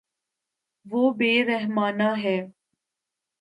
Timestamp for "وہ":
0.85-1.03